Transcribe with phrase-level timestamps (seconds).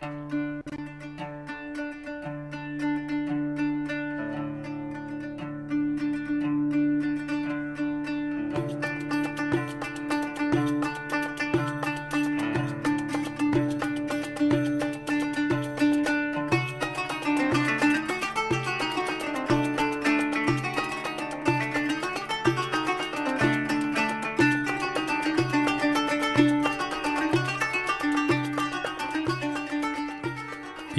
[0.00, 0.37] 以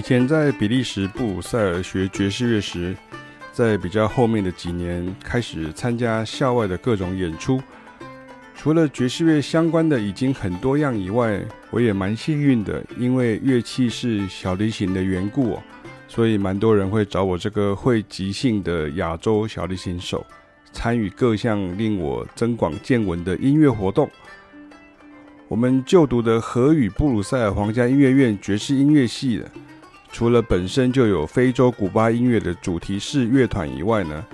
[0.09, 2.97] 前在比利时布鲁塞尔学爵士乐时，
[3.53, 7.61] 在比较后面的几年开始参加校外的各种演出。
[8.55, 15.63] 除了爵士乐相关的已经很多样以外，我也蛮幸运的，因为乐器是小提琴的缘故哦，
[16.07, 20.25] 所以蛮多人会找我这个会即兴的亚洲小提琴手，
[20.71, 24.09] 参与各项令我增广见闻的音乐活动。
[25.47, 29.47] 我们就读的荷语布鲁塞尔皇家音乐院爵士音乐系的。
[30.11, 34.25] 除了本身就有非洲古巴音乐的主题式乐团以外呢，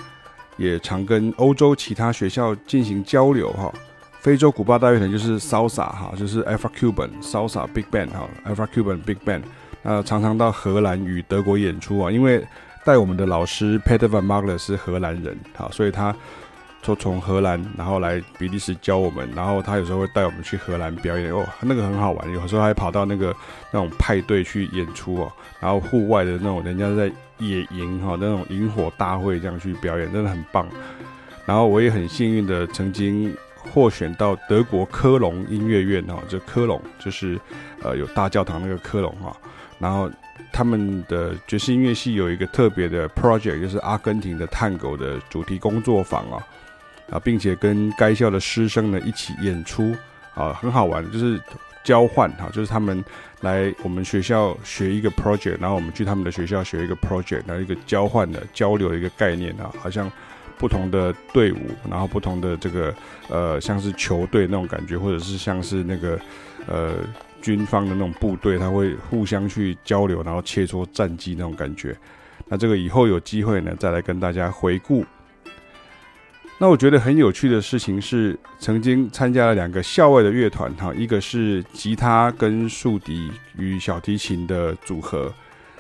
[0.58, 3.72] 也常跟欧洲其他学校进行交流哈。
[4.20, 9.44] 非洲古巴大乐团就是 Salsa 哈，就是 Afro-Cuban Salsa Big Band 哈，Afro-Cuban Big Band。
[9.84, 12.44] 那常常到荷兰与德国演出啊，因为
[12.84, 16.16] 带我们的老师 Peter Van Marle 是荷兰人好，所以他。
[16.86, 22.32] 说从荷兰，然后来比利时教我们，然后他有时候会带我们去荷兰表演哦，那个很好玩。
[22.32, 23.36] 有时候还跑到那个
[23.72, 30.68] 那种派对去演出哦，然后户外的那种人家在野营哈，那种萤火大会这样去表演，真的很棒。
[31.48, 37.40] 然后我也很幸运的曾经获选到德国科隆音乐院哈，就科隆就是
[37.82, 39.36] 呃有大教堂那个科隆哈，
[39.80, 40.08] 然后
[40.54, 46.46] 他们的爵士音乐系有一个特别的 project，就是阿根廷的探狗的主题工作坊啊。
[47.10, 49.96] 啊，并且跟该校的师生呢一起演出，
[50.34, 51.40] 啊，很好玩，就是
[51.84, 53.04] 交换哈，就是他们
[53.42, 60.12] 来我们学校学一个 project，然后我们去他们的学校学一个 project，然后一个交换的交流的一个概念啊，好像
[60.58, 61.60] 不同的队伍，
[61.90, 62.94] 然后不同的这个
[63.30, 66.20] 呃，像是球队那种感觉，或者是像是那个
[66.66, 66.96] 呃
[67.42, 71.96] 军方的那种部队，他会互相去交流，然后切磋战绩那种感觉。
[72.48, 75.06] 那这个以后有机会呢，再来跟大家回顾。
[76.58, 85.32] 那我觉得很有趣的事情是，曾经参加了两个校外的乐团，哈，一个是吉他跟竖笛与小提琴的组合。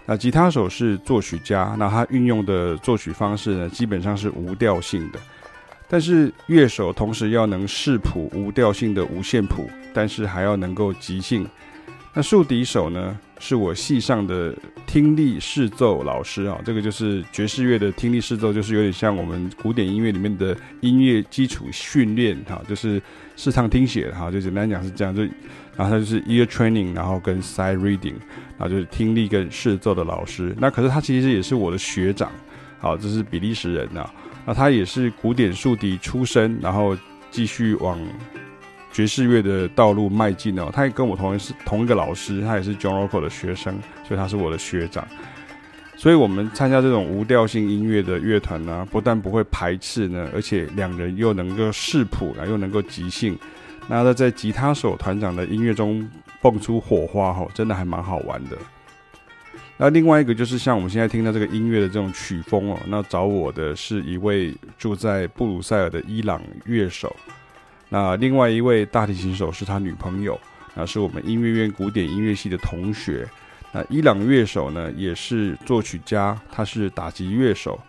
[0.06, 5.20] 那吉他手是作曲家，那他运用的作曲方式呢，基本上是无调性的。
[5.88, 11.48] 但是乐手同时要能视谱无调性的五线谱，但是还要能够即兴。
[12.18, 14.56] 那竖笛手呢，是我系上的
[14.88, 23.02] 听力视奏老师啊，这个就是爵士乐的听力视奏，就是有点像我们古典音乐里面的音乐基础训练哈，就是
[23.36, 25.24] 视唱听写哈，就简单讲是这样，就
[25.76, 28.16] 然后他就是 ear training，然后跟 sight reading，
[28.58, 30.56] 然后就是听力跟视奏的老师。
[30.58, 32.32] 那可是他其实也是我的学长，
[32.80, 34.10] 好，这是比利时人呐，
[34.46, 36.98] 那他也是古典竖笛出身，然后
[37.30, 38.00] 继续往。
[38.96, 45.06] 爵士乐的道路迈进哦，他也跟我同一是同一个老师，他也是 John Rocco 的学生，所以他是我的学长。
[45.98, 53.38] 所以，我们参加这种无调性音乐的乐团呢，不但不会排斥呢，而且两人又能够视谱，又能够即兴。
[53.90, 56.10] 那他在吉他手团长的音乐中
[56.42, 58.58] 蹦出火花吼，真的还蛮好玩的。
[59.76, 67.14] 那另外一个就是像我们现在听到这个音乐的这种曲风哦，那找我的是一位住在布鲁塞尔的伊朗乐手。
[67.90, 70.40] 那另外一位大提琴手是他女朋友，
[70.74, 73.28] 那是我们音乐院古典音乐系的同学。
[73.72, 77.80] 那伊朗乐手呢，也是作曲家，他是打击乐手。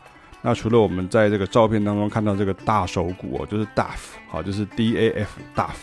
[0.43, 3.99] 那除了我们在这个照片当中看到这个大手鼓哦，就是 Daf，
[4.29, 5.75] 好，就是 D A F Daf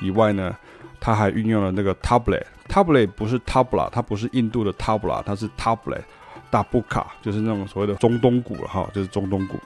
[0.00, 0.56] 以外呢，
[1.00, 6.02] 他还运用了那个 Tablet，Tablet 不是 Tabla，它不是印度的 Tabla，它是 Tablet，
[6.50, 9.58] 大布卡，就是那种所谓的中东鼓了哈，就是中东鼓。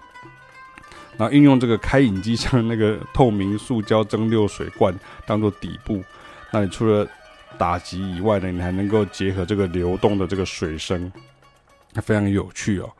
[1.20, 4.94] 然后运用这个开饮机上那个透明塑胶蒸馏水罐
[5.26, 6.02] 当做底部，
[6.50, 7.06] 那你除了
[7.58, 11.12] 打击以外呢，你还能够结合这个流动的这个水声，
[11.96, 12.90] 非常有趣哦。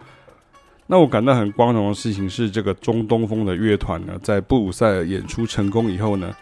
[0.87, 6.37] 那我感到很光荣的事情是，这个中东风的乐团呢，在布鲁塞尔演出成功以后呢，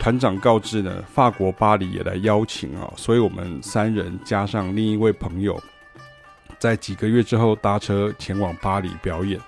[0.00, 5.62] 团长告知呢，法国巴黎也来邀请啊，所以我们三人加上另一位朋友，
[6.58, 9.40] 在几个月之后搭车前往巴黎表演。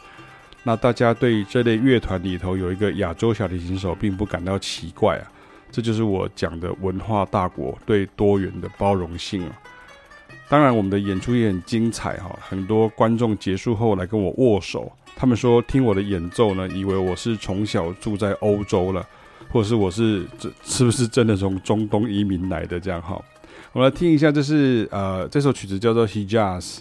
[0.62, 5.24] 那大家对这类乐团里头有一个亚洲小提琴手，并不感到奇怪啊，
[5.70, 9.52] 这就是我讲的文化大国对多元的包容性啊。
[10.50, 19.06] 当然，我们的演出也很精彩哈，很多观众结束后来跟我握手，他们说听我的演奏呢，以为我是从小住在欧洲了，
[19.50, 23.22] 或者是我是这是不是真的从中东移民来的这样哈。
[23.72, 26.78] 我们来听一下，这是呃这首曲子叫做 Hijaz，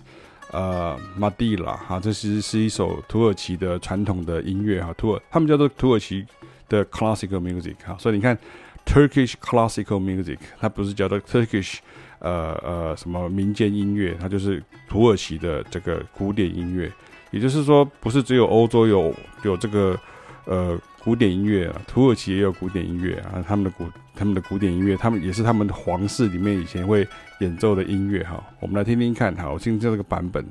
[0.51, 6.25] 呃，Madila 哈，这其实是一首土耳其的传统的音乐哈，土耳他们叫做土耳其
[6.69, 8.37] 的 classical music 哈，所以你看
[8.85, 11.77] Turkish classical music，它不是叫做 Turkish
[12.19, 16.91] 呃呃什么民间音乐，它就是土耳其的这个古典音乐，
[17.31, 19.13] 也就是说不是只有欧洲有
[19.43, 19.99] 有这个
[20.45, 20.79] 呃。
[21.03, 23.85] 古典音乐啊，土耳其也有古典音乐啊，他们的古
[24.17, 27.07] 他们的古典音乐，他们也是他们的皇室里面以前会
[27.39, 28.43] 演奏的音乐哈。
[28.59, 30.43] 我们来听听看，好，我听这个版本。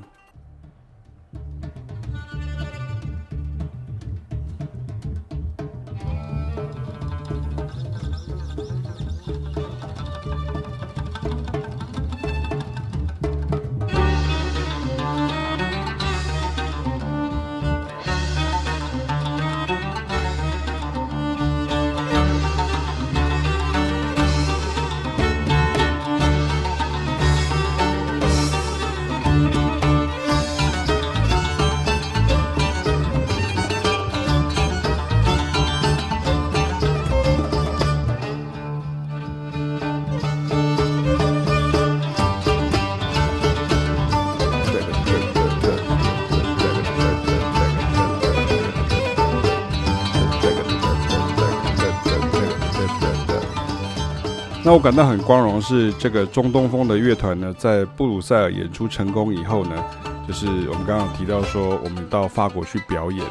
[54.67, 59.81] 那我感到很光荣，是这个中东风的乐团呢，在布鲁塞尔演出成功以后呢，
[60.27, 63.25] 就是我们刚刚提到说，我们到法国去表演。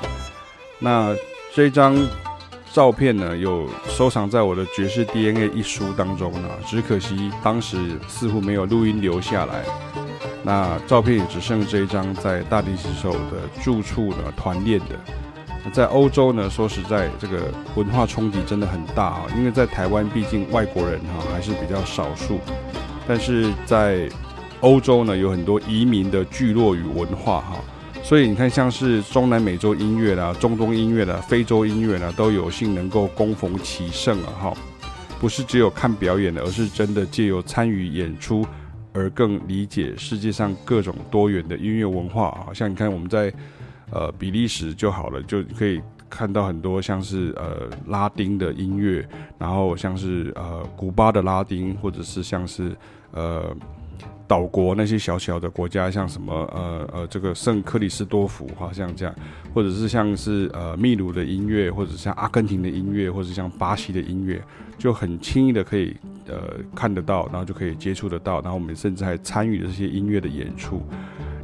[0.78, 1.14] 那
[1.54, 1.94] 这张
[2.72, 9.62] 照片呢，有收藏在我的爵士 DNA 一书当中呢，只可惜当时似乎没有录音留下来。
[10.42, 14.98] 那照片也只剩这一张在大地之手的住处呢团练的。
[15.72, 19.26] 在欧洲呢，说实在，这个文化冲击真的很大啊！
[19.36, 22.38] 因为在台湾，毕竟外国人哈还是比较少数，
[23.06, 24.08] 但是在
[24.60, 27.56] 欧洲呢，有很多移民的聚落与文化哈，
[28.02, 34.54] 所以你看，像是中南美洲音乐啦、中东音乐啦、非洲音乐啦，都有幸能够恭逢其盛了哈。
[35.20, 38.46] 不是只有看表演的，而是真的借由参与演出
[38.92, 42.54] 而更理解世界上各种多元的音乐文化啊！
[42.54, 43.32] 像你看，我们在。
[43.90, 45.80] 呃，比利时就好了，就可以
[46.10, 49.06] 看到很多像是呃拉丁的音乐，
[49.38, 52.76] 然后像是呃古巴的拉丁，或者是像是
[53.12, 53.54] 呃
[54.28, 59.14] 岛国那些小小的国家，像什么呃呃这个圣克里斯多福，好像这样，
[59.54, 64.42] 或者是像是呃秘鲁的音乐，或者像阿根廷的音乐，或者像巴西的音乐，
[64.76, 65.96] 就很轻易的可以
[66.26, 70.82] 呃看得到，然后就可以接触得到，然后我们甚至还参与了这些音乐的演出，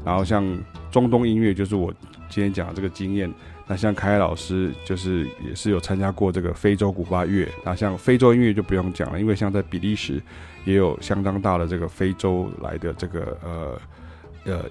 [0.05, 0.45] 然后像
[0.91, 1.93] 中东音乐，就是我。
[2.35, 3.31] 今天讲的这个经验，
[3.67, 10.19] 那像凯凯老师就是也是有参加过这个非洲古巴乐，那像非洲音乐就不用讲了，因为像在比利时
[10.65, 13.81] 也有相当大的这个非洲来的这个呃
[14.47, 14.65] 呃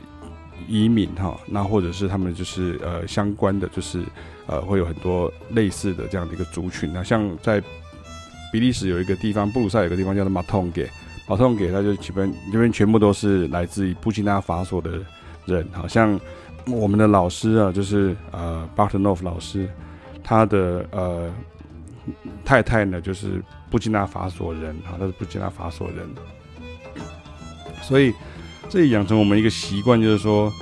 [0.68, 4.04] 移民哈，那或者是他们就是呃相关的就是
[4.48, 7.62] 呃会有很多类似的这样的一个族群，那像在
[8.52, 10.90] 比利时有一个地方，布鲁塞尔有个地方叫做马通给，
[11.28, 15.00] 马通给，他就基本这边全部都是来自于布基纳法索的
[15.52, 16.20] 人，好像。
[16.68, 19.68] 我们的老师啊，就是呃巴特诺夫老师，
[20.24, 21.28] 他的呃
[22.46, 26.08] 太太呢，就是布基纳法索人啊，他是布基纳法索人，
[27.82, 28.14] 所以
[28.70, 30.54] 这也养成我们一个习惯，就是说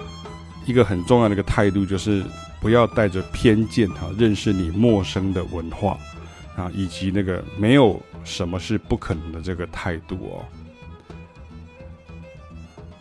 [0.66, 2.24] 一个很重要的一个态度，就是
[2.62, 5.98] 不要带着偏见哈，认识你陌生的文化
[6.56, 10.46] 啊，以及那个没有什么是不可能的这个态度哦。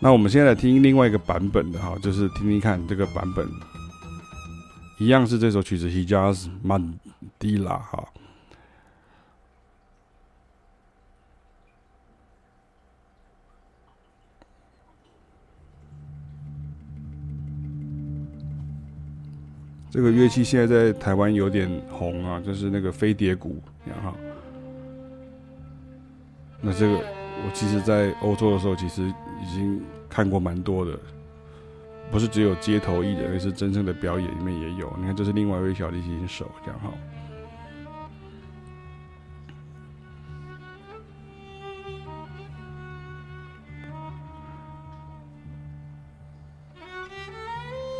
[0.01, 3.47] 那我们现在来听另外一个版本的哈，就是听听看这个版本，
[4.99, 6.93] 一样是这首曲子《Hijaz Mandila》
[7.67, 8.09] 哈。
[19.91, 24.15] 这个乐器现在在台湾有点红啊，就是那个飞碟鼓，然后，
[26.61, 27.19] 那这个。
[27.41, 30.99] 我其实，在欧洲的时候，其实已经看过蛮多的，
[32.11, 34.93] 不是只有街头艺人，而是真正的表演里面也有。
[34.99, 36.91] 你看，这是另外一位小提琴手，这样哈。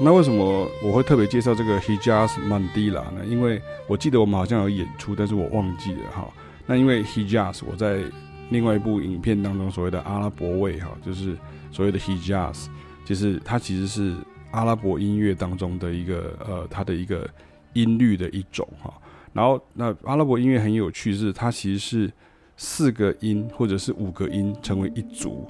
[0.01, 3.27] 那为什么我会特别介绍这个 Hijaz Mandila 呢？
[3.27, 6.29] 因为我记得我们好像有演出，但是我忘记了哈。
[6.67, 8.03] 那因为 Hijaz 我在。
[8.51, 11.37] 另外一部影片当中所谓的阿拉伯味哈，就是
[11.71, 12.67] 所谓的 Hijaz，
[13.05, 14.15] 就是它其实是
[14.51, 17.29] 阿拉伯音乐当中的一个呃，它的一个
[17.75, 18.93] 音律的一种哈。
[19.33, 22.13] 然后那阿拉伯音乐很有趣，是它其实是
[22.57, 25.47] 四个音或者是五个音成为一组，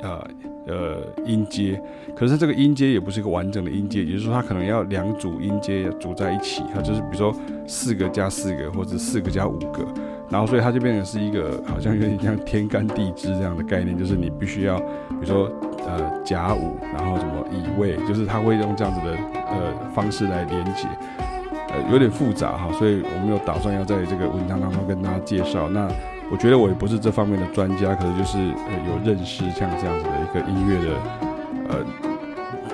[0.00, 0.30] 呃
[0.68, 1.78] 呃音阶，
[2.16, 7.34] 可是这个音阶也不是一个完整的音阶，也就是说它可能要两组音阶组在一起，哈，就是比如说
[7.66, 9.84] 四个加四个或者四个加五个，
[10.28, 15.50] 然后所以它就变成是一个好像有点像天干地支这样的概念，就是你必须要比如说
[15.86, 20.88] 呃甲午，然后什么乙未，就是它会用这样子的呃方式来连接，
[21.68, 25.88] 呃有点复杂哈，所以我没有打算要在这个文章当中跟大家介绍那。
[26.28, 30.98] 我觉得我也不是这方面的专家，可是就是呃有认识像这样子的一个音乐的
[31.68, 31.76] 呃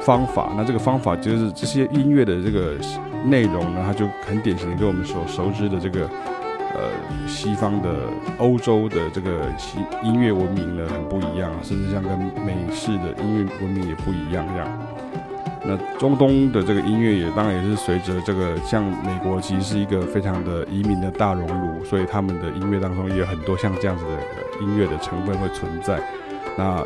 [0.00, 0.54] 方法。
[0.56, 2.78] 那这个方法就是这些音乐的这个
[3.26, 6.08] 内容呢，它就很典型的跟我们所熟知的这个
[6.74, 7.88] 呃西方的
[8.38, 14.68] 欧洲的这个西音乐文明呢很不一样，甚至像跟美式的音乐文明也不一样这样。
[15.64, 26.02] 那中东的这个音乐也当然也是随着这个，像美国其实是一个非常的移民的大熔炉，所以他们的音乐当中也有很多像这样子的音乐的成分会存在。
[26.58, 26.84] 那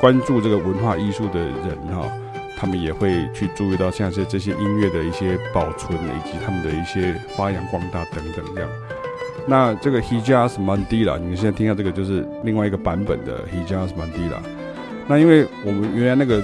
[0.00, 2.10] 关注这个文化艺术的人哈，
[2.56, 8.70] 他们也会去注意到像是这些音乐的一些保存以及他们的一些发扬光大等等这样。
[9.46, 14.40] 那这个 Hijaz Mandila，你们现在听到这个就是另外一个版本的 Hijaz Mandila。
[15.06, 16.42] 那因为我们原来那个。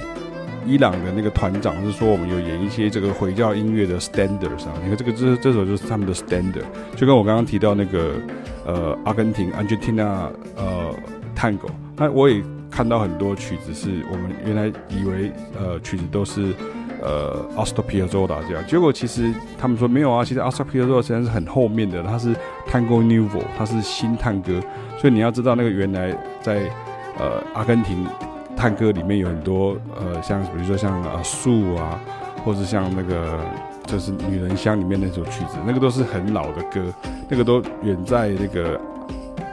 [0.64, 6.62] 伊朗的那个团长是说，我们有演一些这个回教音乐的 standards 啊，你看这个这这首就是他们的 standard，
[6.94, 8.12] 就跟我刚刚提到那个
[8.64, 10.94] 呃阿根廷 Argentina 呃
[11.36, 12.40] Tango，那我也
[12.72, 16.54] 看到很多曲子是我们原来以为呃曲子都是
[17.02, 22.34] 呃 Astorpi 和 Zoda 这样，结果其实他们说没有啊，其实 Astor Piazzolla 实际上是很后面的，它是
[22.68, 24.60] Tango Nuevo，它是新探戈，
[24.98, 26.62] 所以你要知道那个原来在
[27.18, 28.06] 呃阿根廷。
[28.54, 31.98] 探戈里面有很多呃，像比如说像呃树啊，
[32.44, 33.40] 或者像那个
[33.86, 36.80] 就是女人香里面那首曲子，那个都是很老的歌，
[37.28, 38.78] 那个都远在那个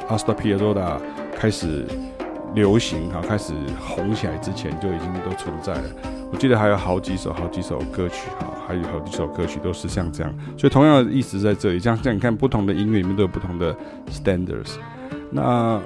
[0.09, 0.99] Astor Piazzolla
[1.33, 1.87] 开始
[2.53, 5.83] 流行哈，开始红起来之前就已经都存在了。
[6.31, 13.75] 我记得还有好几首好几首歌曲哈，还有好几首歌曲都是像这样，所以同样的意思在这里，像像你看不同的音乐里面都有不同的
[14.11, 14.75] standards，
[15.31, 15.81] 那。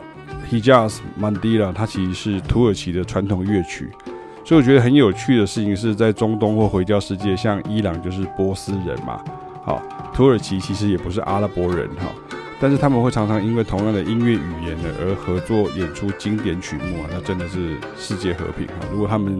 [0.50, 3.90] Hijaz Mandila，它其实是土耳其的传统乐曲，
[4.44, 9.22] 所以我觉得很有趣的事情是在中东或回教世界，像伊朗就是波斯人嘛，
[9.64, 9.82] 好，
[10.14, 12.08] 土耳其其实也不是阿拉伯人哈，
[12.64, 18.88] 但是他们会常常因为同样的音乐语言呢而合作演出经典曲目啊，那真的是世界和平啊。
[18.90, 19.38] 如果他们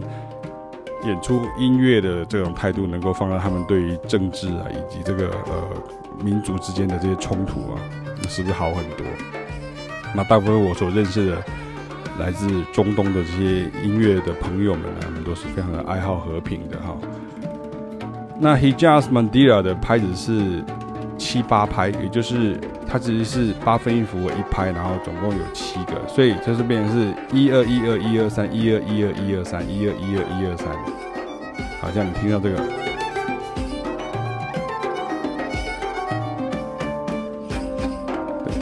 [1.06, 5.54] 演出音乐的这种态度能够放在他们对于政治啊以及这个呃
[6.22, 7.80] 民族之间的这些冲突啊，
[8.22, 9.06] 那是不是好很多？
[10.14, 11.42] 那大部分我所认识的
[12.20, 16.94] 来自中东的这些音乐的朋友们呢，他们都是非常的爱好和平的哈。
[18.38, 20.62] 那 Hijaz Mandira 的拍子是
[21.16, 30.68] 七八拍，也就是它其实是八分音符为一拍，然后总共有七个，所以就是变成是一二一二一二三一二一二一二三一二一二一二三，
[31.80, 33.03] 好像你听到这个。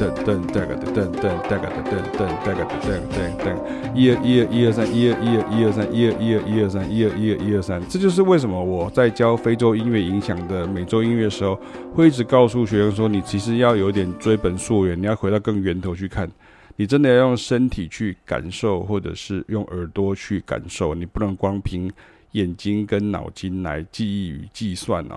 [0.03, 11.57] 噔噔噔个噔噔噔噔个噔噔噔噔噔噔，一二一二一二三一二一二一二三一二一二一二三一二一二一二三，这就是为什么我在教非洲音乐影响的美洲音乐的时候，
[11.95, 16.29] 会一直告诉学生说，你其实要有点追本溯源，你要回到更源头去看，
[16.75, 21.89] 你真的要用身体去感受，或者是用耳朵去感受，你不能光凭
[22.33, 25.15] 眼睛跟脑筋来记忆与计算呢。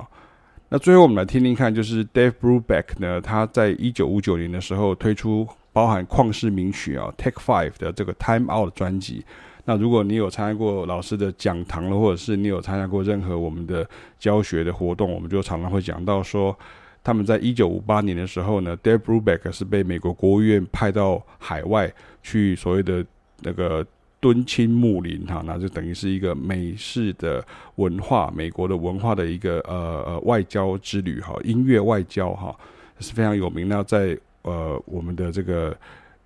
[0.69, 9.23] 那最后我们来听听看，就是 Dave Brubeck 呢，他在一九五九年的时候推出包含旷世名曲啊 Take Five 的这个 Time Out 专辑。
[9.65, 16.57] 那如果你有参加过老师的讲堂了，或者是你有参加过任何我们的教学的活动，我们就常常会讲到说，
[17.03, 21.93] 他们在一九五八年的时候呢，Dave Brubeck 是被美国国务院派到海外
[22.23, 23.05] 去所谓的
[23.41, 23.85] 那个。
[24.25, 32.55] 敦亲睦邻哈，那就等于是一个美式的文化，美国的文化的一个呃呃外交之旅哈，音乐外交哈
[32.99, 33.69] 是非常有名。
[33.69, 35.77] 那在呃我们的这个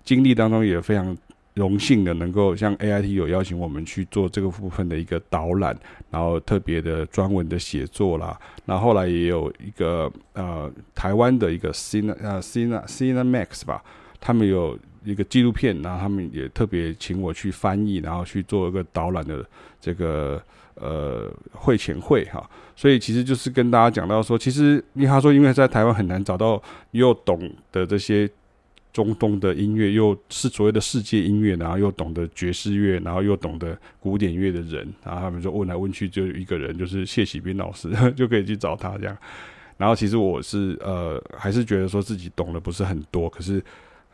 [0.02, 1.14] 经历当中，也非常
[1.52, 5.78] 荣幸的能够像 AIT 有邀请我们去做这个部分的一个导览，
[6.10, 8.34] 然后特别的专文的写作啦。
[8.64, 13.84] 那后来也有一个呃台湾的一个 Cine 呃 Cine Cinemax 吧，
[14.18, 14.78] 他们有。
[15.02, 19.44] 一个纪录片，然后他们也特别请我去翻译，然后去做一个导览的
[19.80, 20.42] 这个
[20.74, 28.28] 呃会前会哈，所以其实就是跟大家讲到说，其实因为他说，因为在台湾很难找到又懂得这些
[28.92, 39.16] 中东的音乐，又是所谓的世界音乐，然后又懂得爵士乐，然后又懂得古典乐的人，然后他们就问来问去，就一个人，就是谢喜斌老师， 就可以去找他这样。
[39.78, 43.62] 然后其实我是呃还是觉得说自己懂得不是很多，可是。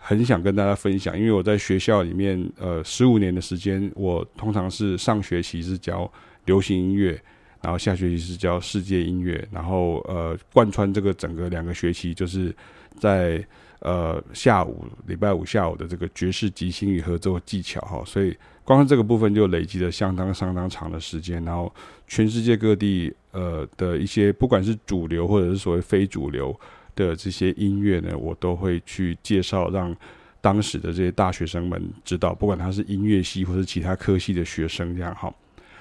[0.09, 6.09] 很想跟大家分享，因为我在学校里面，呃，十五年的时间，我通常是上学期是教
[6.45, 7.21] 流行音乐，
[7.61, 12.55] 然后下学期是教世界音乐，然后呃，贯穿这个整个两个学期，就是
[13.01, 13.45] 在
[13.81, 18.33] 呃下午礼拜五下午的这个爵士即兴与合奏技巧哈，所以
[18.63, 21.75] 光是这个部分就累积了相当相当长的时间，然后
[22.07, 26.57] 全世界各地呃的一些不管是主流或者是所谓非主流。
[26.97, 29.95] 的这些音乐呢，我都会去介绍，让
[30.41, 35.33] 当时的这些大学生们知道，不管他是音乐系或是其他科系的学生，这样好。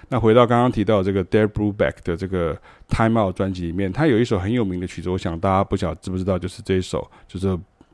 [0.10, 2.56] 那回到刚刚提到这个 d a r e Brubeck 的这个
[2.88, 7.48] Time Out 专辑里面，他有一首很有名的曲子，我想大家不晓知不知道，就是这一首，就是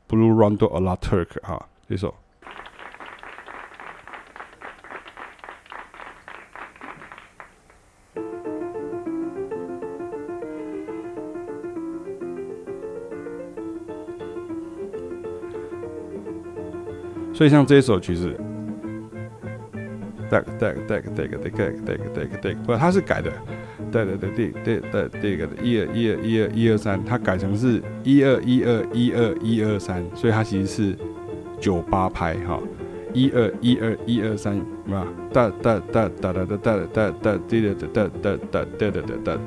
[0.06, 2.14] Blue Rondo a la Turk 哈，这首。
[17.32, 18.34] 所以像这一首曲子
[20.30, 23.32] ，de de de de de de de de de，不，它是改的
[23.90, 30.96] ，de de de de de de de，一二一二一二一二三，它改成是一二一二一二一二三，所以它其实是
[31.60, 32.60] 九八拍哈，
[33.12, 34.60] 一二一二一二三。
[34.92, 37.38] 哒哒哒哒哒哒哒哒哒哒
[37.92, 39.38] 哒哒哒哒哒哒哒。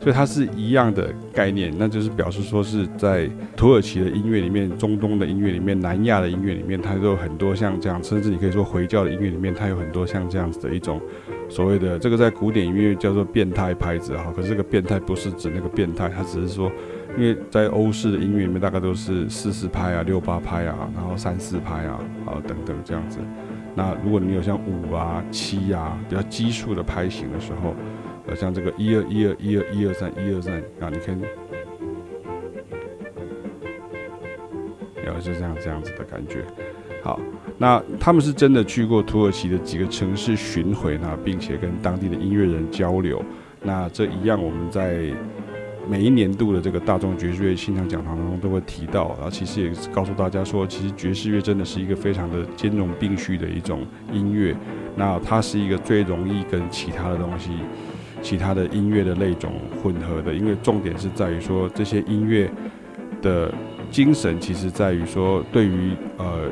[0.00, 11.00] 所以它是一样的概念，那就是表示说是在土耳其的音乐里面、中东的音乐里面、南亚的音乐里面，它都有很多像这样，甚至你可以说回教的音乐里面，它有很多像这样子的一种
[11.48, 14.32] 所谓的这个在古典音乐叫做变态拍子哈。
[14.34, 16.68] 可是这个变态不是指那个变态，它只是说，
[17.16, 23.20] 因为在欧式的音乐里面，大概都是四四拍啊、六八拍啊，然后三四拍啊啊等等这样子。
[23.74, 27.74] 那如果你有像五啊、七啊比较基数的拍型的时候。
[28.24, 31.20] 呃，像这个一二一二一二一二三一二三啊，你看，
[35.04, 36.44] 然后就这样这样子的感觉。
[37.02, 37.18] 好，
[37.58, 43.20] 那他们是真的去过土耳其的几个城市巡回呢，并且跟当地的音乐人交流。
[43.60, 45.12] 那这一样，我们在
[45.88, 49.14] 每一年度的这个大众爵士乐现场讲堂当中都会提到。
[49.16, 54.54] 然后其实也是告诉大家说，其实爵士乐真的是一个非常的兼容并蓄的一种音乐。
[54.96, 57.50] 那它是一个最容易跟其他的东西。
[58.22, 62.48] 其他的音乐的类种混合的，因为重点是在于说，这些音乐
[63.20, 63.52] 的
[63.90, 66.48] 精神，其实在于说，对于呃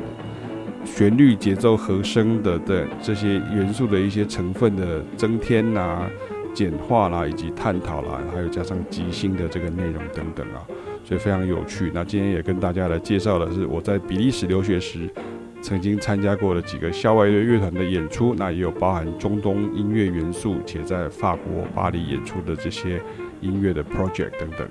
[0.83, 6.05] 旋律、节奏、和声的的这些元素的一些成分的增添呐、
[6.53, 10.65] 简化啦，以及探讨啦，还有加上即兴的这个内容等等啊，
[11.03, 11.91] 所以非常有趣。
[11.93, 15.09] 那今天也跟大家来介绍的是我在比利时留学时。
[15.63, 22.99] 曾经参加过的几个校外乐乐团的演出，那也有包含中东音乐元素，且在法国巴黎演出的这些
[23.41, 24.67] 音乐的 project 等等。